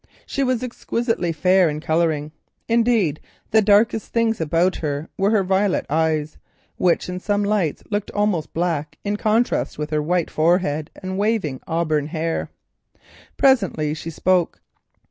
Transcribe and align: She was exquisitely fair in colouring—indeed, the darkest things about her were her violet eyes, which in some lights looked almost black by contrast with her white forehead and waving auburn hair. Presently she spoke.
She 0.25 0.43
was 0.43 0.63
exquisitely 0.63 1.31
fair 1.31 1.69
in 1.69 1.79
colouring—indeed, 1.79 3.19
the 3.51 3.61
darkest 3.61 4.11
things 4.11 4.41
about 4.41 4.77
her 4.77 5.09
were 5.15 5.29
her 5.29 5.43
violet 5.43 5.85
eyes, 5.91 6.39
which 6.77 7.07
in 7.07 7.19
some 7.19 7.43
lights 7.43 7.83
looked 7.91 8.09
almost 8.09 8.51
black 8.51 8.97
by 9.05 9.15
contrast 9.17 9.77
with 9.77 9.91
her 9.91 10.01
white 10.01 10.31
forehead 10.31 10.89
and 10.95 11.19
waving 11.19 11.61
auburn 11.67 12.07
hair. 12.07 12.49
Presently 13.37 13.93
she 13.93 14.09
spoke. 14.09 14.59